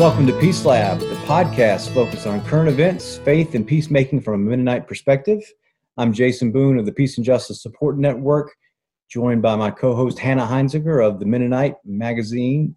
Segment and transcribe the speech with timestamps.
[0.00, 4.38] welcome to Peace Lab, the podcast focused on current events, faith, and peacemaking from a
[4.38, 5.42] Mennonite perspective.
[5.98, 8.50] I'm Jason Boone of the Peace and Justice Support Network,
[9.10, 12.76] joined by my co host Hannah Heinzekehr of the Mennonite magazine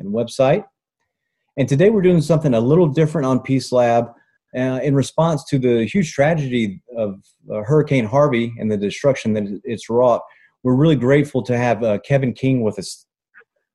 [0.00, 0.64] and website.
[1.56, 4.08] And today we're doing something a little different on Peace Lab
[4.56, 7.22] uh, in response to the huge tragedy of
[7.52, 10.22] uh, Hurricane Harvey and the destruction that it's wrought.
[10.64, 13.06] We're really grateful to have uh, Kevin King with us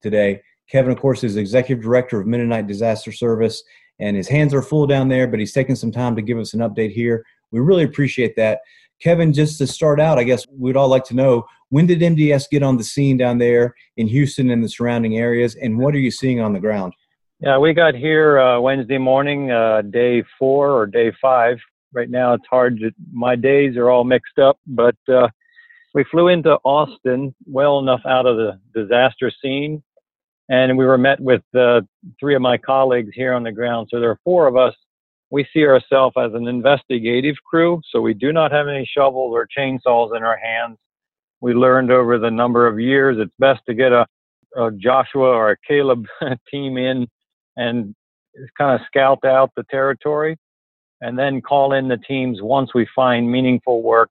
[0.01, 0.41] today.
[0.69, 3.63] Kevin, of course, is executive director of Mennonite Disaster Service,
[3.99, 6.53] and his hands are full down there, but he's taking some time to give us
[6.53, 7.25] an update here.
[7.51, 8.59] We really appreciate that.
[9.01, 12.49] Kevin, just to start out, I guess we'd all like to know when did MDS
[12.49, 15.99] get on the scene down there in Houston and the surrounding areas, and what are
[15.99, 16.93] you seeing on the ground?
[17.39, 21.57] Yeah, we got here uh, Wednesday morning, uh, day four or day five.
[21.93, 25.29] Right now, it's hard to, my days are all mixed up, but uh,
[25.93, 29.81] we flew into Austin well enough out of the disaster scene
[30.49, 31.81] and we were met with uh,
[32.19, 33.87] three of my colleagues here on the ground.
[33.91, 34.73] So there are four of us.
[35.29, 39.47] We see ourselves as an investigative crew, so we do not have any shovels or
[39.55, 40.77] chainsaws in our hands.
[41.39, 44.07] We learned over the number of years it's best to get a,
[44.57, 46.05] a Joshua or a Caleb
[46.51, 47.07] team in
[47.55, 47.93] and
[48.57, 50.35] kind of scout out the territory
[51.01, 54.09] and then call in the teams once we find meaningful work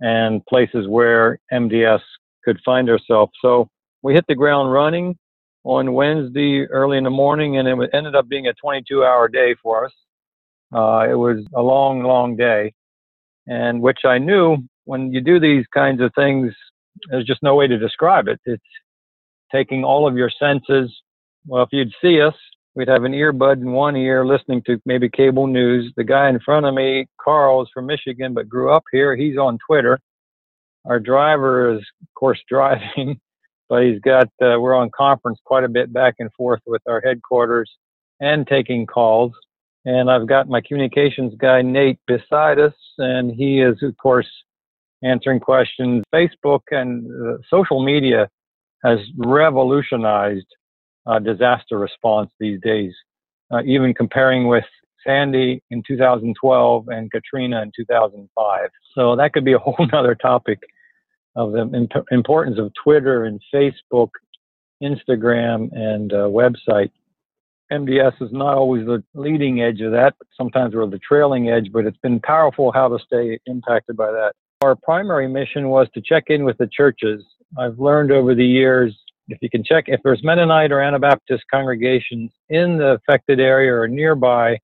[0.00, 2.00] and places where MDS
[2.44, 3.32] could find ourselves.
[3.40, 3.68] So
[4.02, 5.16] we hit the ground running
[5.64, 9.54] on Wednesday early in the morning, and it ended up being a 22 hour day
[9.62, 9.92] for us.
[10.74, 12.72] Uh, it was a long, long day,
[13.46, 16.52] and which I knew when you do these kinds of things,
[17.10, 18.40] there's just no way to describe it.
[18.44, 18.62] It's
[19.52, 20.92] taking all of your senses.
[21.46, 22.34] Well, if you'd see us,
[22.74, 25.92] we'd have an earbud in one ear listening to maybe cable news.
[25.96, 29.14] The guy in front of me, Carl, is from Michigan but grew up here.
[29.14, 30.00] He's on Twitter.
[30.84, 33.20] Our driver is, of course, driving
[33.72, 37.00] but he's got uh, we're on conference quite a bit back and forth with our
[37.00, 37.70] headquarters
[38.20, 39.32] and taking calls.
[39.86, 42.74] And i've got my communications guy nate beside us.
[42.98, 44.28] And he is of course
[45.02, 46.04] answering questions.
[46.14, 48.28] Facebook and uh, social media
[48.84, 50.50] has revolutionized
[51.06, 52.92] uh, disaster response these days.
[53.50, 54.64] Uh, even comparing with
[55.06, 60.60] sandy in 2012 and katrina in 2005 so that could be a whole nother topic
[61.36, 64.10] of the imp- importance of Twitter and Facebook,
[64.82, 66.90] Instagram, and uh, website.
[67.72, 70.14] MDS is not always the leading edge of that.
[70.36, 74.32] Sometimes we're the trailing edge, but it's been powerful how to stay impacted by that.
[74.62, 77.24] Our primary mission was to check in with the churches.
[77.58, 78.94] I've learned over the years
[79.28, 83.88] if you can check if there's Mennonite or Anabaptist congregations in the affected area or
[83.88, 84.58] nearby,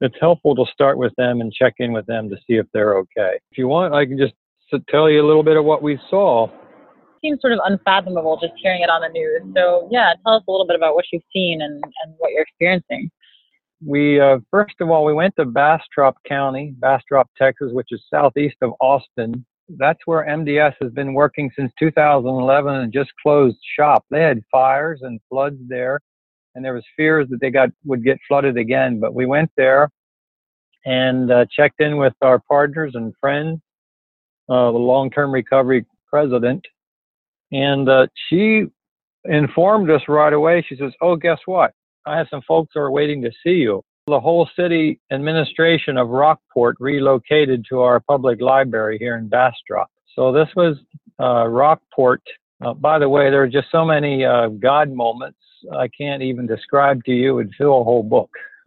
[0.00, 2.96] it's helpful to start with them and check in with them to see if they're
[2.98, 3.38] okay.
[3.50, 4.34] If you want, I can just
[4.72, 6.48] to tell you a little bit of what we saw.
[7.20, 9.42] Seems sort of unfathomable just hearing it on the news.
[9.54, 12.42] So yeah, tell us a little bit about what you've seen and, and what you're
[12.42, 13.10] experiencing.
[13.84, 18.56] We uh, first of all we went to Bastrop County, Bastrop, Texas, which is southeast
[18.62, 19.44] of Austin.
[19.78, 24.04] That's where MDS has been working since 2011 and just closed shop.
[24.10, 26.00] They had fires and floods there,
[26.54, 28.98] and there was fears that they got would get flooded again.
[28.98, 29.88] But we went there
[30.84, 33.60] and uh, checked in with our partners and friends
[34.52, 36.62] uh, the long-term recovery president,
[37.52, 38.64] and uh, she
[39.24, 40.64] informed us right away.
[40.68, 41.72] She says, "Oh, guess what?
[42.06, 46.08] I have some folks who are waiting to see you." The whole city administration of
[46.08, 49.88] Rockport relocated to our public library here in Bastrop.
[50.14, 50.76] So this was
[51.18, 52.22] uh, Rockport.
[52.62, 55.38] Uh, by the way, there are just so many uh, God moments
[55.72, 57.38] I can't even describe to you.
[57.38, 58.30] It'd fill a whole book.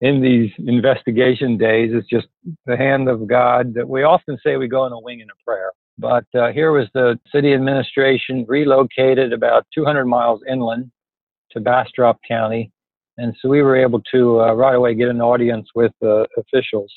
[0.00, 2.28] in these investigation days is just
[2.66, 5.44] the hand of God that we often say we go in a wing and a
[5.44, 5.72] prayer.
[5.98, 10.90] But uh, here was the city administration relocated about 200 miles inland
[11.52, 12.72] to Bastrop County.
[13.18, 16.90] And so we were able to uh, right away get an audience with uh, officials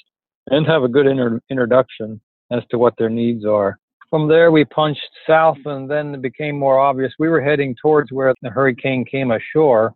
[0.48, 2.22] and have a good inter- introduction
[2.52, 3.78] as to what their needs are.
[4.10, 8.12] From there, we punched south, and then it became more obvious we were heading towards
[8.12, 9.96] where the hurricane came ashore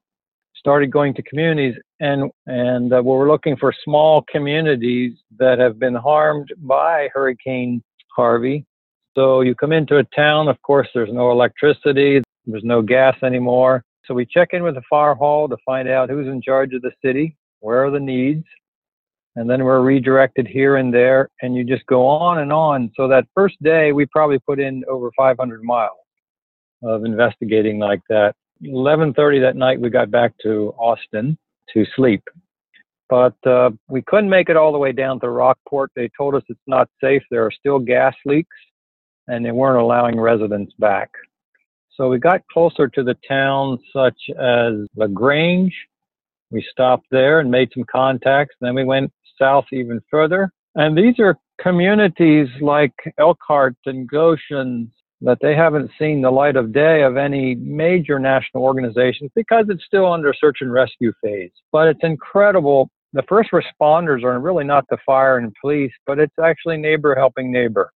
[0.59, 5.95] started going to communities and and uh, we're looking for small communities that have been
[5.95, 7.83] harmed by Hurricane
[8.15, 8.65] Harvey.
[9.15, 13.83] So you come into a town, of course, there's no electricity, there's no gas anymore.
[14.05, 16.81] So we check in with the fire hall to find out who's in charge of
[16.81, 18.45] the city, where are the needs,
[19.35, 22.91] and then we're redirected here and there, and you just go on and on.
[22.95, 25.97] So that first day, we probably put in over 500 miles
[26.83, 28.35] of investigating like that.
[28.63, 31.37] 11:30 that night, we got back to Austin
[31.73, 32.23] to sleep,
[33.09, 35.91] but uh, we couldn't make it all the way down to Rockport.
[35.95, 37.23] They told us it's not safe.
[37.29, 38.55] There are still gas leaks,
[39.27, 41.09] and they weren't allowing residents back.
[41.97, 45.73] So we got closer to the towns such as La Grange,
[46.51, 48.55] We stopped there and made some contacts.
[48.61, 50.51] Then we went south even further.
[50.75, 54.91] And these are communities like Elkhart and Goshen
[55.21, 59.85] that they haven't seen the light of day of any major national organizations because it's
[59.85, 61.51] still under search and rescue phase.
[61.71, 62.89] But it's incredible.
[63.13, 67.51] The first responders are really not the fire and police, but it's actually neighbor helping
[67.51, 67.91] neighbor.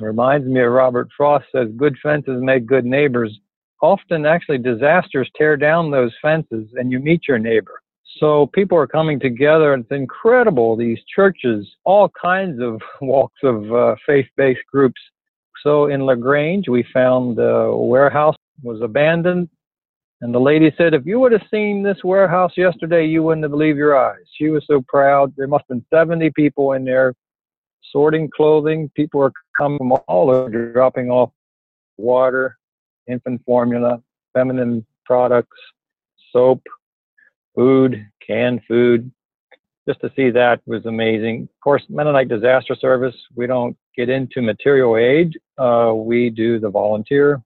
[0.00, 3.38] It reminds me of Robert Frost says, good fences make good neighbors.
[3.82, 7.82] Often, actually, disasters tear down those fences and you meet your neighbor.
[8.18, 9.74] So people are coming together.
[9.74, 10.76] It's incredible.
[10.76, 15.00] These churches, all kinds of walks of uh, faith-based groups.
[15.62, 19.48] So in La Grange, we found the warehouse was abandoned,
[20.20, 23.52] and the lady said, "If you would have seen this warehouse yesterday, you wouldn't have
[23.52, 25.34] believed your eyes." She was so proud.
[25.36, 27.14] There must have been 70 people in there
[27.90, 28.90] sorting clothing.
[28.94, 31.30] People are coming from all over, dropping off
[31.96, 32.56] water,
[33.06, 35.58] infant formula, feminine products,
[36.32, 36.62] soap,
[37.54, 39.10] food, canned food.
[39.86, 41.42] Just to see that was amazing.
[41.42, 45.38] Of course, Mennonite Disaster Service, we don't get into material aid.
[45.58, 47.42] Uh, we do the volunteer.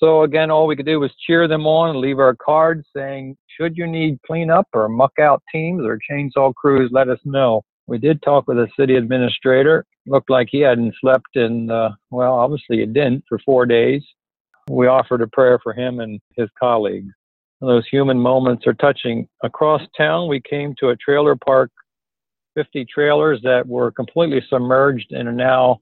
[0.00, 3.76] So again, all we could do was cheer them on leave our cards saying, should
[3.76, 7.62] you need cleanup or muck out teams or chainsaw crews, let us know.
[7.86, 9.84] We did talk with a city administrator.
[10.06, 14.02] Looked like he hadn't slept in, uh, well, obviously he didn't for four days.
[14.70, 17.12] We offered a prayer for him and his colleagues.
[17.60, 19.28] Those human moments are touching.
[19.42, 21.70] Across town, we came to a trailer park,
[22.54, 25.80] 50 trailers that were completely submerged and now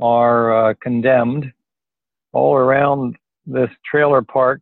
[0.00, 1.52] are uh, condemned.
[2.32, 3.16] All around
[3.46, 4.60] this trailer park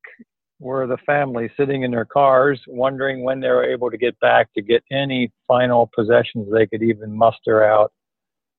[0.58, 4.52] were the families sitting in their cars, wondering when they were able to get back
[4.54, 7.92] to get any final possessions they could even muster out.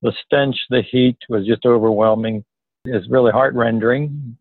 [0.01, 2.44] The stench, the heat was just overwhelming.
[2.86, 4.36] It's really heart rendering.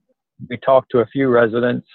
[0.49, 1.87] We talked to a few residents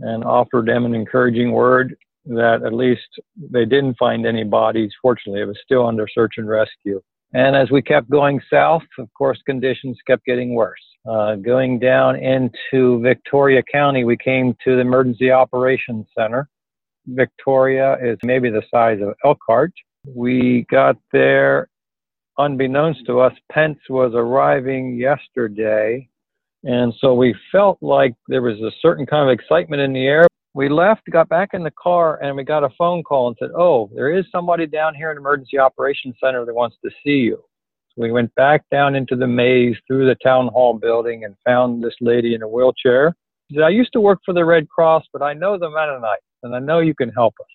[0.00, 1.96] and offered them an encouraging word
[2.26, 3.08] that at least
[3.50, 4.92] they didn't find any bodies.
[5.00, 7.02] Fortunately, it was still under search and rescue.
[7.34, 10.82] And as we kept going south, of course, conditions kept getting worse.
[11.08, 16.48] Uh, going down into Victoria County, we came to the Emergency Operations Center.
[17.06, 19.72] Victoria is maybe the size of Elkhart.
[20.06, 21.68] We got there,
[22.38, 26.08] unbeknownst to us, Pence was arriving yesterday
[26.64, 30.26] and so we felt like there was a certain kind of excitement in the air.
[30.54, 33.50] We left, got back in the car, and we got a phone call and said,
[33.56, 37.42] Oh, there is somebody down here in Emergency Operations Center that wants to see you.
[37.94, 41.82] So we went back down into the maze through the town hall building and found
[41.82, 43.14] this lady in a wheelchair.
[43.48, 46.22] She said, I used to work for the Red Cross, but I know the Mennonites,
[46.42, 47.46] and I know you can help us.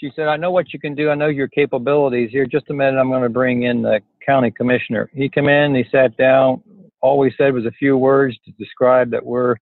[0.00, 1.10] She said, I know what you can do.
[1.10, 2.30] I know your capabilities.
[2.32, 5.08] Here, just a minute, I'm going to bring in the county commissioner.
[5.14, 6.62] He came in, he sat down,
[7.02, 9.56] all we said was a few words to describe that we're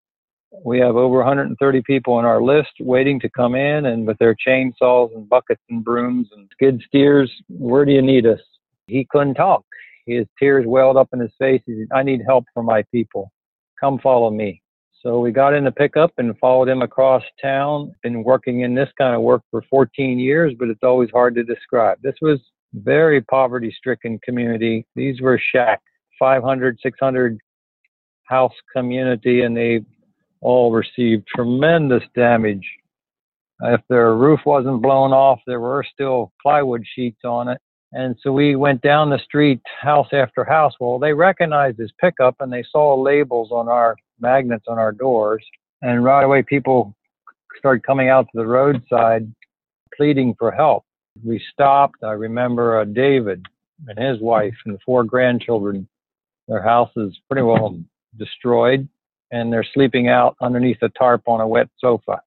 [0.65, 4.35] we have over 130 people on our list waiting to come in and with their
[4.35, 8.41] chainsaws and buckets and brooms and skid steers where do you need us?
[8.87, 9.65] He couldn't talk.
[10.07, 11.63] His tears welled up in his face.
[11.67, 13.31] He said i need help for my people.
[13.79, 14.63] Come follow me.
[15.03, 17.95] So we got in the pickup and followed him across town.
[18.03, 21.45] Been working in this kind of work for 14 years but it's always hard to
[21.45, 21.99] describe.
[22.03, 22.41] This was
[22.75, 24.87] very poverty stricken community.
[24.95, 25.83] These were shacks
[26.19, 27.39] 500, 600
[28.25, 29.81] house community, and they
[30.41, 32.67] all received tremendous damage.
[33.63, 37.61] If their roof wasn't blown off, there were still plywood sheets on it.
[37.93, 40.75] And so we went down the street, house after house.
[40.79, 45.45] Well, they recognized this pickup and they saw labels on our magnets on our doors.
[45.83, 46.95] And right away, people
[47.59, 49.33] started coming out to the roadside
[49.97, 50.85] pleading for help.
[51.25, 52.03] We stopped.
[52.05, 53.45] I remember uh, David
[53.89, 55.89] and his wife and four grandchildren
[56.51, 57.79] their house is pretty well
[58.19, 58.89] destroyed,
[59.31, 62.21] and they're sleeping out underneath a tarp on a wet sofa.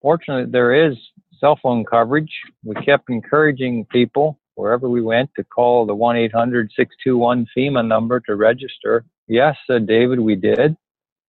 [0.00, 0.96] Fortunately, there is
[1.40, 2.32] cell phone coverage.
[2.64, 8.20] We kept encouraging people wherever we went to call the 1 800 621 FEMA number
[8.20, 9.04] to register.
[9.28, 10.76] Yes, said David, we did.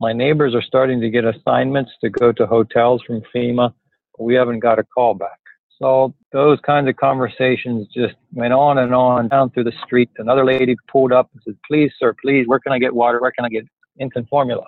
[0.01, 3.73] My neighbors are starting to get assignments to go to hotels from FEMA.
[4.17, 5.39] But we haven't got a call back.
[5.81, 10.11] So those kinds of conversations just went on and on down through the street.
[10.19, 13.21] Another lady pulled up and said, Please, sir, please, where can I get water?
[13.21, 13.65] Where can I get
[14.01, 14.65] infant formula?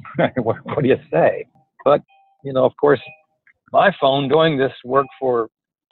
[0.36, 1.46] what, what do you say?
[1.84, 2.00] But,
[2.44, 3.00] you know, of course,
[3.72, 5.48] my phone doing this work for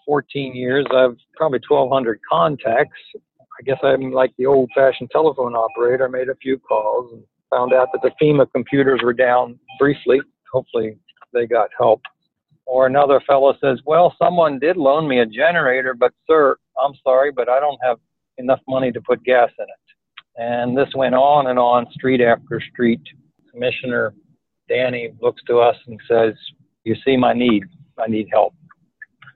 [0.07, 2.99] 14 years, I've probably 1,200 contacts.
[3.17, 6.07] I guess I'm like the old fashioned telephone operator.
[6.07, 10.21] I made a few calls and found out that the FEMA computers were down briefly.
[10.53, 10.97] Hopefully,
[11.33, 12.01] they got help.
[12.67, 17.33] Or another fellow says, Well, someone did loan me a generator, but sir, I'm sorry,
[17.33, 17.99] but I don't have
[18.39, 20.43] enough money to put gas in it.
[20.43, 23.03] And this went on and on, street after street.
[23.51, 24.15] Commissioner
[24.69, 26.35] Danny looks to us and says,
[26.85, 27.65] You see my need.
[27.99, 28.55] I need help.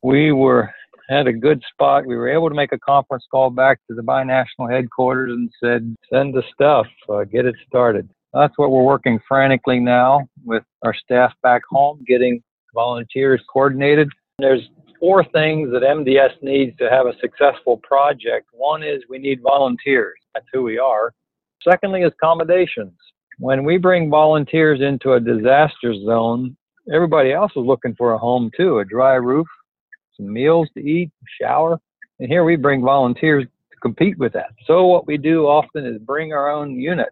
[0.02, 0.70] we were
[1.08, 2.06] had a good spot.
[2.06, 5.94] We were able to make a conference call back to the binational headquarters and said,
[6.10, 8.08] send the stuff, uh, get it started.
[8.32, 12.42] That's what we're working frantically now with our staff back home, getting
[12.74, 14.08] volunteers coordinated.
[14.38, 18.48] There's four things that MDS needs to have a successful project.
[18.52, 20.18] One is we need volunteers.
[20.34, 21.12] That's who we are.
[21.62, 22.92] Secondly, is accommodations.
[23.38, 26.56] When we bring volunteers into a disaster zone,
[26.92, 29.46] everybody else is looking for a home too, a dry roof,
[30.16, 31.80] some meals to eat, a shower.
[32.20, 34.50] And here we bring volunteers to compete with that.
[34.66, 37.10] So what we do often is bring our own units.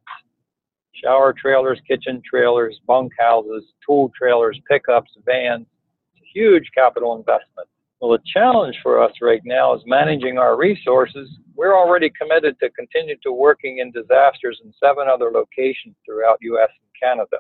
[0.94, 5.66] Shower trailers, kitchen trailers, bunk houses, tool trailers, pickups, vans.
[6.14, 7.68] It's a huge capital investment.
[8.02, 11.28] Well, the challenge for us right now is managing our resources.
[11.54, 16.68] We're already committed to continue to working in disasters in seven other locations throughout U.S.
[16.68, 17.36] and Canada.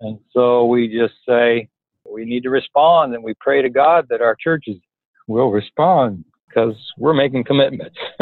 [0.00, 1.68] And so we just say
[2.10, 4.76] we need to respond and we pray to God that our churches
[5.26, 7.98] will respond because we're making commitments.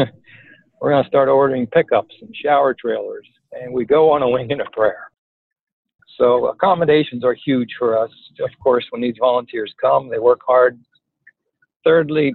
[0.81, 4.51] we're going to start ordering pickups and shower trailers, and we go on a wing
[4.51, 5.13] and a prayer.
[6.19, 8.11] So accommodations are huge for us.
[8.41, 10.77] Of course, when these volunteers come, they work hard.
[11.85, 12.35] Thirdly,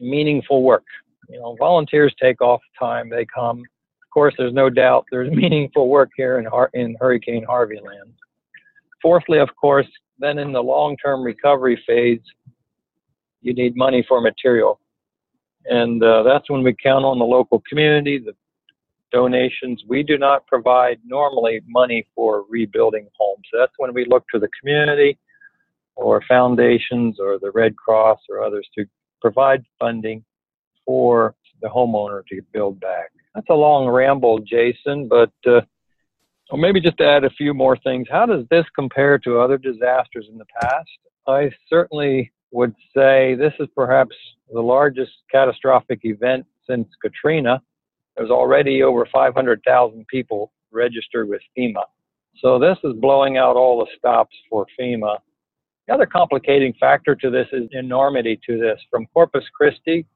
[0.00, 0.84] meaningful work.
[1.28, 3.08] You know, volunteers take off time.
[3.08, 3.60] They come.
[3.60, 8.12] Of course, there's no doubt there's meaningful work here in, in Hurricane Harvey land.
[9.02, 9.86] Fourthly, of course,
[10.18, 12.20] then in the long-term recovery phase,
[13.42, 14.80] you need money for material.
[15.66, 18.34] And uh, that's when we count on the local community, the
[19.12, 19.82] donations.
[19.86, 23.44] We do not provide normally money for rebuilding homes.
[23.52, 25.18] That's when we look to the community
[25.96, 28.84] or foundations or the Red Cross or others to
[29.20, 30.24] provide funding
[30.84, 33.10] for the homeowner to build back.
[33.34, 35.62] That's a long ramble, Jason, but uh,
[36.50, 38.06] well, maybe just to add a few more things.
[38.10, 40.88] How does this compare to other disasters in the past?
[41.26, 44.14] I certainly would say this is perhaps
[44.52, 47.60] the largest catastrophic event since Katrina.
[48.16, 51.82] There's already over 500,000 people registered with FEMA.
[52.40, 55.18] So this is blowing out all the stops for FEMA.
[55.86, 58.80] The other complicating factor to this is enormity to this.
[58.90, 60.06] From Corpus Christi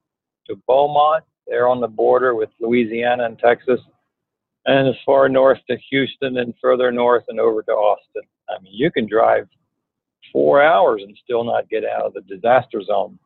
[0.46, 3.80] to Beaumont, they're on the border with Louisiana and Texas,
[4.66, 8.22] and as far north to Houston and further north and over to Austin.
[8.48, 9.46] I mean, you can drive
[10.32, 13.18] four hours and still not get out of the disaster zone.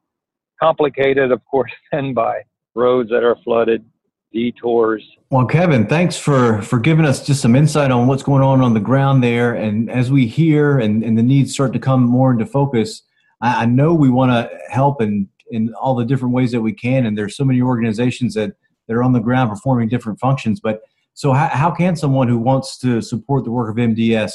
[0.61, 2.43] Complicated, of course, then by
[2.75, 3.85] roads that are flooded,
[4.33, 5.17] detours.
[5.31, 8.75] Well, Kevin, thanks for for giving us just some insight on what's going on on
[8.75, 9.55] the ground there.
[9.55, 13.03] And as we hear and, and the needs start to come more into focus,
[13.41, 16.73] I, I know we want to help in in all the different ways that we
[16.73, 17.07] can.
[17.07, 18.53] And there's so many organizations that
[18.89, 20.61] that are on the ground performing different functions.
[20.61, 20.83] But
[21.15, 24.33] so, how, how can someone who wants to support the work of MDS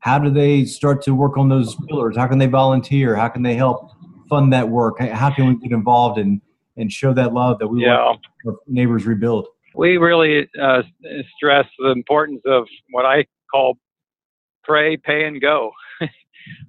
[0.00, 2.16] how do they start to work on those pillars?
[2.16, 3.14] How can they volunteer?
[3.14, 3.90] How can they help
[4.28, 4.98] fund that work?
[4.98, 6.40] How can we get involved and
[6.80, 8.04] and show that love that we yeah.
[8.44, 9.46] want neighbors rebuild?
[9.74, 10.82] We really uh,
[11.36, 13.78] stress the importance of what I call
[14.64, 15.70] pray, pay, and go.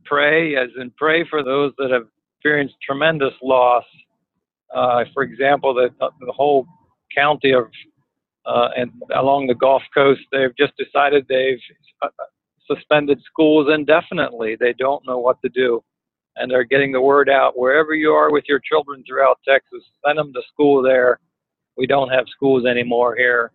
[0.05, 2.03] pray, as in pray for those that have
[2.37, 3.85] experienced tremendous loss.
[4.73, 6.65] Uh, for example, the, the whole
[7.15, 7.65] county of
[8.45, 11.59] uh, and along the Gulf Coast, they've just decided they've
[12.01, 12.07] uh,
[12.67, 14.57] suspended schools indefinitely.
[14.59, 15.83] They don't know what to do.
[16.35, 20.17] And they're getting the word out wherever you are with your children throughout Texas, send
[20.17, 21.19] them to school there.
[21.77, 23.51] We don't have schools anymore here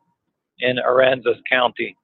[0.61, 1.97] in Aransas County.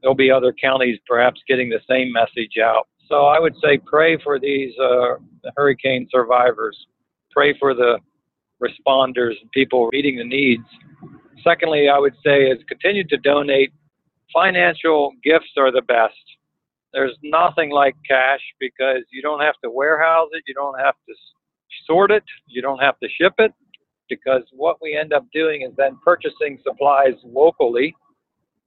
[0.00, 2.88] There'll be other counties perhaps getting the same message out.
[3.08, 5.16] So I would say pray for these uh,
[5.56, 6.76] hurricane survivors.
[7.32, 7.98] Pray for the
[8.62, 10.62] responders and people meeting the needs.
[11.42, 13.72] Secondly, I would say is continue to donate.
[14.32, 16.14] Financial gifts are the best.
[16.92, 21.14] There's nothing like cash because you don't have to warehouse it, you don't have to
[21.86, 23.52] sort it, you don't have to ship it.
[24.08, 27.94] Because what we end up doing is then purchasing supplies locally,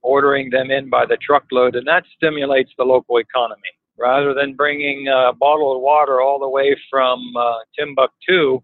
[0.00, 3.60] ordering them in by the truckload, and that stimulates the local economy.
[3.98, 8.60] Rather than bringing a bottle of water all the way from uh, Timbuktu,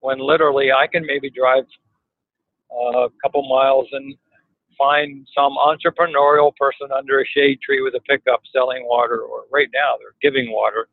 [0.00, 1.64] when literally I can maybe drive
[2.72, 4.14] uh, a couple miles and
[4.76, 9.68] find some entrepreneurial person under a shade tree with a pickup selling water, or right
[9.74, 10.88] now they're giving water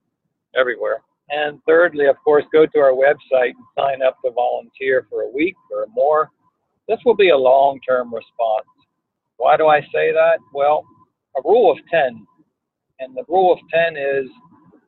[0.55, 1.01] everywhere.
[1.29, 5.29] And thirdly, of course, go to our website and sign up to volunteer for a
[5.29, 6.29] week or more.
[6.87, 8.67] This will be a long term response.
[9.37, 10.37] Why do I say that?
[10.53, 10.85] Well,
[11.35, 12.25] a rule of 10.
[12.99, 14.29] And the rule of 10 is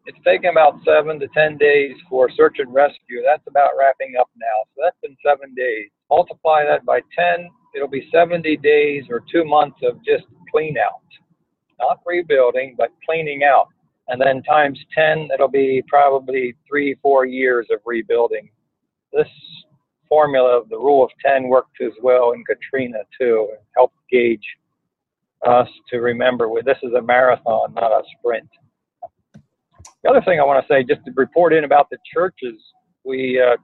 [0.06, 3.24] it's taken about seven to 10 days for search and rescue.
[3.26, 4.64] That's about wrapping up now.
[4.76, 5.90] So that's been seven days.
[6.10, 11.02] Multiply that by 10, it'll be 70 days or two months of just clean out.
[11.80, 13.68] Not rebuilding, but cleaning out.
[14.08, 18.50] And then times 10, it'll be probably three, four years of rebuilding.
[19.12, 19.28] This
[20.08, 24.46] formula of the rule of 10 worked as well in Katrina too, and helped gauge
[25.46, 28.50] us to remember well, this is a marathon, not a sprint.
[30.04, 32.62] The other thing I want to say, just to report in about the churches,
[33.04, 33.58] we uh,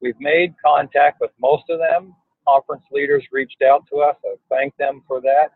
[0.00, 2.14] we've made contact with most of them.
[2.48, 4.16] Conference leaders reached out to us.
[4.24, 5.50] I thank them for that.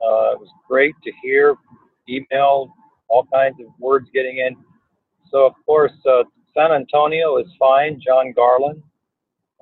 [0.00, 1.56] Uh, it was great to hear
[2.08, 2.72] email,
[3.08, 4.56] all kinds of words getting in.
[5.30, 6.22] So of course, uh,
[6.56, 8.00] San Antonio is fine.
[8.04, 8.82] John Garland,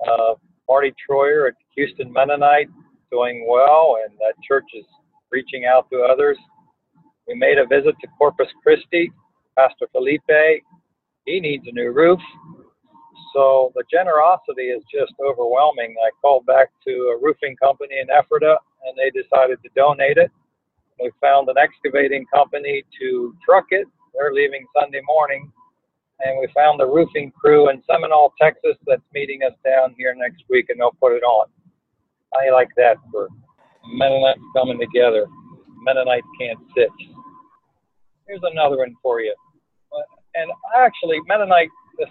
[0.07, 0.35] uh,
[0.69, 2.69] Marty Troyer at Houston Mennonite,
[3.11, 4.85] doing well, and that church is
[5.31, 6.37] reaching out to others.
[7.27, 9.11] We made a visit to Corpus Christi.
[9.57, 10.63] Pastor Felipe,
[11.25, 12.19] he needs a new roof.
[13.37, 15.93] So the generosity is just overwhelming.
[16.01, 20.31] I called back to a roofing company in Ephrata, and they decided to donate it.
[20.99, 23.85] We found an excavating company to truck it.
[24.15, 25.51] They're leaving Sunday morning.
[26.21, 30.41] And we found the roofing crew in Seminole, Texas, that's meeting us down here next
[30.49, 31.45] week, and they'll put it on.
[32.33, 33.29] I like that for
[33.85, 35.27] Mennonites coming together.
[35.85, 36.89] Mennonites can't sit.
[38.27, 39.35] Here's another one for you.
[40.33, 41.69] And actually, Mennonite,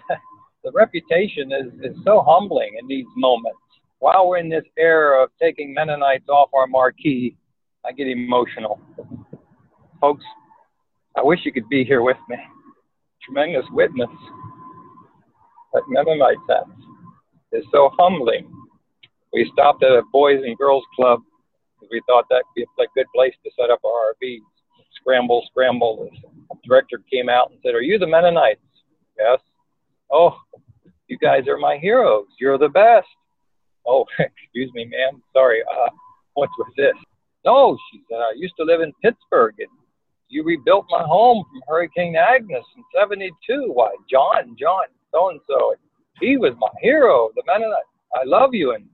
[0.67, 3.57] the reputation is, is so humbling in these moments.
[3.99, 7.37] While we're in this era of taking Mennonites off our marquee,
[7.85, 8.81] I get emotional.
[10.01, 10.25] Folks,
[11.15, 12.35] I wish you could be here with me.
[13.23, 14.09] Tremendous witness
[15.71, 16.67] that Mennonites have
[17.53, 18.51] is so humbling.
[19.31, 21.21] We stopped at a Boys and Girls Club
[21.75, 24.41] because we thought that would be a good place to set up our RVs.
[24.99, 26.09] Scramble, scramble.
[26.49, 28.59] The director came out and said, Are you the Mennonites?
[29.17, 29.39] Yes.
[30.11, 30.37] Oh,
[31.07, 32.27] you guys are my heroes.
[32.39, 33.07] You're the best.
[33.85, 35.21] Oh, excuse me, ma'am.
[35.33, 35.61] Sorry.
[35.61, 35.89] Uh,
[36.33, 36.93] what was this?
[37.45, 39.69] No, she said, I used to live in Pittsburgh and
[40.29, 43.71] you rebuilt my home from Hurricane Agnes in 72.
[43.73, 45.75] Why, John, John, so and so.
[46.19, 47.87] He was my hero, the Mennonite.
[48.13, 48.73] I love you.
[48.73, 48.85] And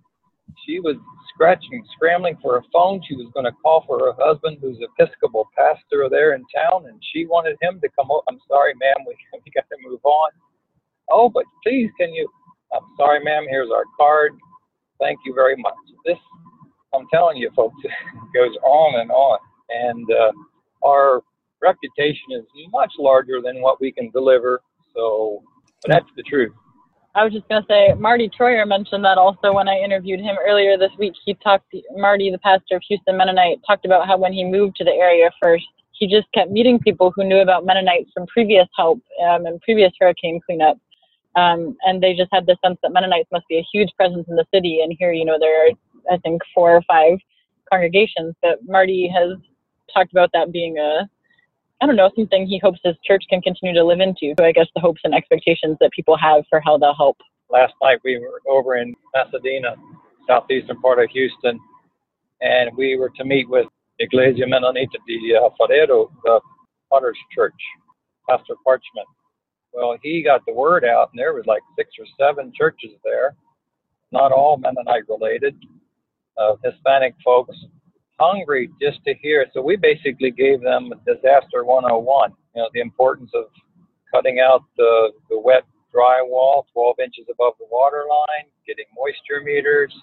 [0.65, 0.95] she was
[1.33, 3.01] scratching, scrambling for a phone.
[3.07, 7.01] She was going to call for her husband, who's Episcopal pastor there in town, and
[7.11, 8.11] she wanted him to come.
[8.11, 8.21] Over.
[8.29, 10.29] I'm sorry, ma'am, we, we got to move on.
[11.09, 12.29] Oh, but please, can you?
[12.73, 13.45] I'm sorry, ma'am.
[13.49, 14.33] Here's our card.
[14.99, 15.73] Thank you very much.
[16.05, 16.17] This,
[16.93, 17.75] I'm telling you, folks,
[18.35, 19.39] goes on and on,
[19.69, 20.31] and uh,
[20.87, 21.21] our
[21.61, 24.61] reputation is much larger than what we can deliver.
[24.95, 25.43] So,
[25.85, 26.53] that's the truth.
[27.15, 30.35] I was just going to say, Marty Troyer mentioned that also when I interviewed him
[30.47, 31.13] earlier this week.
[31.25, 34.83] He talked, Marty, the pastor of Houston Mennonite, talked about how when he moved to
[34.83, 38.99] the area first, he just kept meeting people who knew about Mennonites from previous help
[39.23, 40.77] um, and previous hurricane cleanup.
[41.35, 44.35] Um, and they just had the sense that Mennonites must be a huge presence in
[44.35, 44.81] the city.
[44.83, 45.71] And here, you know, there are,
[46.11, 47.17] I think, four or five
[47.71, 48.35] congregations.
[48.41, 49.37] But Marty has
[49.93, 51.09] talked about that being a
[51.83, 54.33] I don't know, something he hopes his church can continue to live into.
[54.39, 57.17] So I guess the hopes and expectations that people have for how they'll help.
[57.49, 59.75] Last night we were over in Pasadena,
[60.25, 61.59] southeastern part of Houston,
[62.39, 63.65] and we were to meet with
[63.99, 66.39] Iglesia Menonita de uh, Farero, the
[66.89, 67.53] Potter's Church,
[68.29, 69.07] Pastor Parchment.
[69.73, 73.35] Well, he got the word out, and there was like six or seven churches there,
[74.11, 75.55] not all Mennonite related,
[76.37, 77.57] uh, Hispanic folks,
[78.19, 79.45] hungry just to hear.
[79.53, 82.31] So we basically gave them disaster 101.
[82.55, 83.45] You know, the importance of
[84.13, 89.93] cutting out the, the wet drywall 12 inches above the water line, getting moisture meters,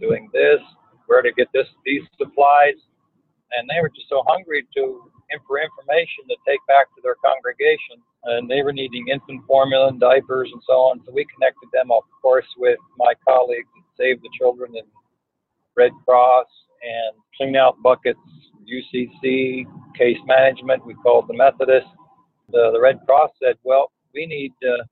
[0.00, 0.58] doing this,
[1.06, 2.78] where to get this these supplies.
[3.54, 5.10] And they were just so hungry to
[5.46, 7.98] for information to take back to their congregation.
[8.26, 11.00] And they were needing infant formula and diapers and so on.
[11.06, 14.86] So we connected them, of course, with my colleagues at Save the Children and
[15.76, 16.46] Red Cross
[16.82, 18.18] and clean out buckets,
[18.66, 19.64] UCC,
[19.96, 20.84] case management.
[20.84, 21.86] We called the Methodist.
[22.50, 24.82] The, the Red Cross said, well, we need uh,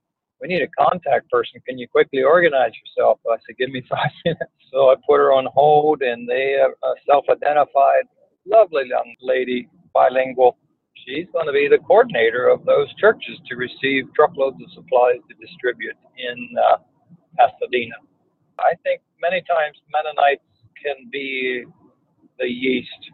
[0.41, 1.61] we need a contact person.
[1.67, 3.19] Can you quickly organize yourself?
[3.31, 4.53] I said, give me five minutes.
[4.73, 8.05] So I put her on hold, and they uh, self-identified,
[8.45, 10.59] lovely young lady, bilingual.
[10.95, 15.35] She's going to be the coordinator of those churches to receive truckloads of supplies to
[15.45, 16.77] distribute in uh,
[17.37, 17.97] Pasadena.
[18.59, 20.47] I think many times Mennonites
[20.79, 21.65] can be
[22.39, 23.11] the yeast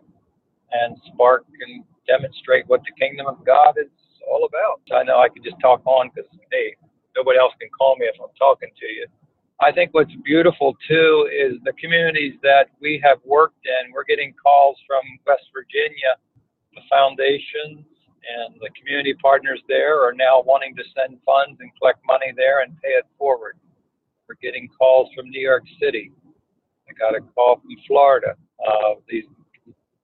[0.73, 3.90] and spark and demonstrate what the kingdom of God is
[4.31, 4.81] all about.
[4.95, 6.77] I know I could just talk on because, hey,
[7.16, 9.07] nobody else can call me if I'm talking to you.
[9.61, 13.93] I think what's beautiful too is the communities that we have worked in.
[13.93, 16.16] We're getting calls from West Virginia,
[16.74, 17.85] the foundations
[18.20, 22.62] and the community partners there are now wanting to send funds and collect money there
[22.62, 23.56] and pay it forward.
[24.28, 26.12] We're getting calls from New York City.
[26.88, 28.35] I got a call from Florida.
[28.61, 29.24] Uh, these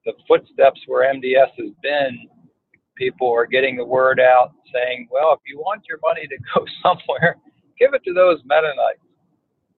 [0.05, 2.27] the footsteps where MDS has been
[2.95, 6.65] people are getting the word out saying, well, if you want your money to go
[6.83, 7.37] somewhere,
[7.77, 9.03] give it to those Mennonites.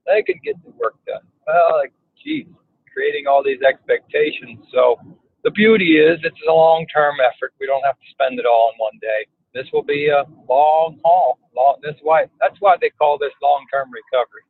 [0.05, 1.21] They can get the work done.
[1.45, 2.45] Well, like, geez,
[2.93, 4.59] creating all these expectations.
[4.71, 4.97] So
[5.43, 7.53] the beauty is it's a long term effort.
[7.59, 9.27] We don't have to spend it all in one day.
[9.53, 11.39] This will be a long haul.
[11.55, 14.43] Long, this why that's why they call this long term recovery.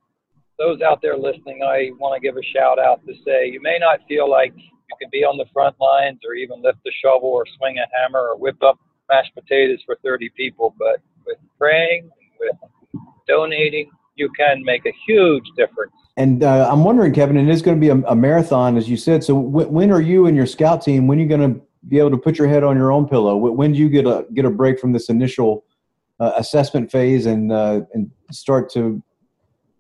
[0.58, 3.78] Those out there listening, I want to give a shout out to say you may
[3.80, 7.30] not feel like you can be on the front lines or even lift a shovel
[7.30, 8.78] or swing a hammer or whip up
[9.10, 12.56] mashed potatoes for 30 people, but with praying, with
[13.28, 15.94] donating, you can make a huge difference.
[16.20, 18.90] And uh, I'm wondering, Kevin, and it is going to be a, a marathon, as
[18.90, 19.24] you said.
[19.24, 21.08] So w- when are you and your scout team?
[21.08, 23.38] When are you going to be able to put your head on your own pillow?
[23.38, 25.64] When do you get a get a break from this initial
[26.20, 29.02] uh, assessment phase and uh, and start to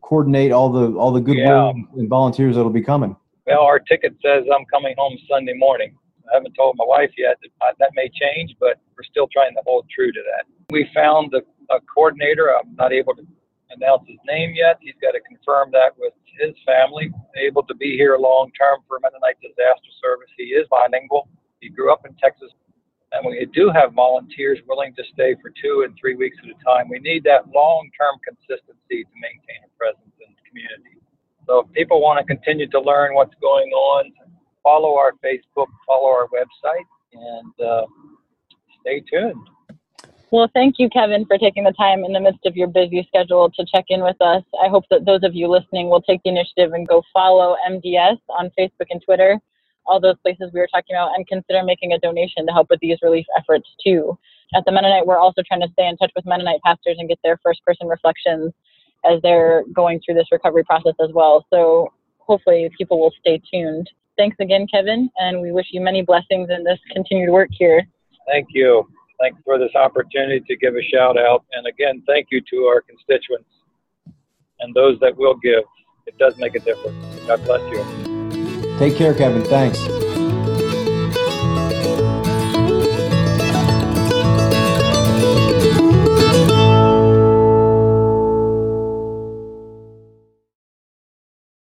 [0.02, 2.00] coordinate all the all the goodwill yeah.
[2.00, 3.18] and volunteers that'll be coming?
[3.46, 5.94] Well, our ticket says I'm coming home Sunday morning.
[6.32, 7.36] I haven't told my wife yet.
[7.60, 10.46] That, that may change, but we're still trying to hold true to that.
[10.70, 11.42] We found a,
[11.74, 12.56] a coordinator.
[12.56, 13.28] I'm not able to
[13.72, 14.78] announce his name yet.
[14.80, 17.12] He's got to confirm that with his family.
[17.36, 20.32] Able to be here long term for Mennonite Disaster Service.
[20.38, 21.28] He is bilingual.
[21.60, 22.50] He grew up in Texas.
[23.12, 26.58] And we do have volunteers willing to stay for two and three weeks at a
[26.64, 26.90] time.
[26.90, 31.02] We need that long term consistency to maintain a presence in the community.
[31.48, 34.14] So if people want to continue to learn what's going on,
[34.62, 37.86] follow our Facebook, follow our website, and uh,
[38.82, 39.42] stay tuned.
[40.32, 43.50] Well, thank you, Kevin, for taking the time in the midst of your busy schedule
[43.50, 44.44] to check in with us.
[44.64, 48.20] I hope that those of you listening will take the initiative and go follow MDS
[48.30, 49.40] on Facebook and Twitter,
[49.88, 52.80] all those places we were talking about, and consider making a donation to help with
[52.80, 54.16] these relief efforts too.
[54.54, 57.20] At the Mennonite, we're also trying to stay in touch with Mennonite pastors and get
[57.24, 58.54] their first person reflections
[59.10, 61.44] as they're going through this recovery process as well.
[61.50, 63.90] So hopefully people will stay tuned.
[64.16, 67.88] Thanks again, Kevin, and we wish you many blessings in this continued work here.
[68.28, 68.88] Thank you.
[69.20, 71.46] Thanks for this opportunity to give a shout out.
[71.54, 73.50] And again, thank you to our constituents
[74.60, 75.64] and those that will give.
[76.08, 76.98] It does make a difference.
[77.28, 78.78] God bless you.
[78.80, 79.44] Take care, Kevin.
[79.44, 80.09] Thanks.